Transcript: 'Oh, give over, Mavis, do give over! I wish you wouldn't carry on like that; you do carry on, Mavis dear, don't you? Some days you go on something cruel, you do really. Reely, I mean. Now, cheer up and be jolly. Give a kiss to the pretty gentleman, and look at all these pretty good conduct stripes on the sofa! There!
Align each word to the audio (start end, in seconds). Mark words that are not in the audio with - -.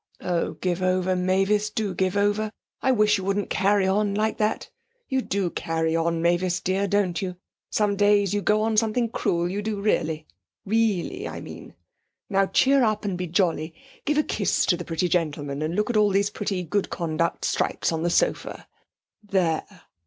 'Oh, 0.21 0.53
give 0.53 0.81
over, 0.81 1.15
Mavis, 1.15 1.69
do 1.69 1.93
give 1.93 2.17
over! 2.17 2.51
I 2.81 2.91
wish 2.91 3.19
you 3.19 3.23
wouldn't 3.23 3.51
carry 3.51 3.85
on 3.85 4.15
like 4.15 4.37
that; 4.39 4.71
you 5.07 5.21
do 5.21 5.51
carry 5.51 5.95
on, 5.95 6.23
Mavis 6.23 6.59
dear, 6.59 6.87
don't 6.87 7.21
you? 7.21 7.35
Some 7.69 7.97
days 7.97 8.33
you 8.33 8.41
go 8.41 8.63
on 8.63 8.77
something 8.77 9.09
cruel, 9.09 9.47
you 9.47 9.61
do 9.61 9.79
really. 9.79 10.25
Reely, 10.65 11.27
I 11.27 11.39
mean. 11.39 11.75
Now, 12.31 12.47
cheer 12.47 12.83
up 12.83 13.05
and 13.05 13.15
be 13.15 13.27
jolly. 13.27 13.75
Give 14.03 14.17
a 14.17 14.23
kiss 14.23 14.65
to 14.65 14.75
the 14.75 14.85
pretty 14.85 15.07
gentleman, 15.07 15.61
and 15.61 15.75
look 15.75 15.91
at 15.91 15.97
all 15.97 16.09
these 16.09 16.31
pretty 16.31 16.63
good 16.63 16.89
conduct 16.89 17.45
stripes 17.45 17.91
on 17.91 18.01
the 18.01 18.09
sofa! 18.09 18.67
There! 19.21 19.63